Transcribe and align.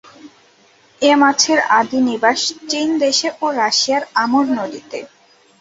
এ 1.01 1.11
মাছের 1.21 1.59
আদি 1.79 1.99
নিবাস 2.07 2.39
চীন 2.69 2.89
দেশে 3.03 3.29
ও 3.41 3.55
রাশিয়ার 3.59 4.03
আমুর 4.15 4.45
নদীতে। 4.57 4.99